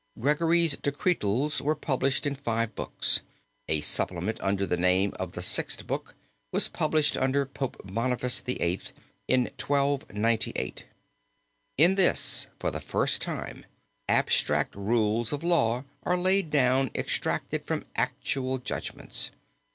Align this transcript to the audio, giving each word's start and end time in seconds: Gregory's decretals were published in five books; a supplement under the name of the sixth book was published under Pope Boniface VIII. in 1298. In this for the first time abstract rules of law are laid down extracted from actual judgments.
Gregory's 0.19 0.75
decretals 0.77 1.61
were 1.61 1.75
published 1.75 2.25
in 2.25 2.33
five 2.33 2.73
books; 2.73 3.21
a 3.67 3.81
supplement 3.81 4.41
under 4.41 4.65
the 4.65 4.75
name 4.75 5.13
of 5.19 5.33
the 5.33 5.43
sixth 5.43 5.85
book 5.85 6.15
was 6.51 6.67
published 6.67 7.15
under 7.15 7.45
Pope 7.45 7.79
Boniface 7.85 8.39
VIII. 8.41 8.81
in 9.27 9.43
1298. 9.59 10.85
In 11.77 11.93
this 11.93 12.47
for 12.59 12.71
the 12.71 12.79
first 12.81 13.21
time 13.21 13.63
abstract 14.09 14.75
rules 14.75 15.31
of 15.31 15.43
law 15.43 15.83
are 16.01 16.17
laid 16.17 16.49
down 16.49 16.89
extracted 16.95 17.63
from 17.63 17.85
actual 17.95 18.57
judgments. 18.57 19.29